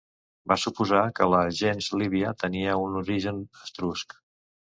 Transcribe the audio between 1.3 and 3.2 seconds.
la gens Lívia tenia un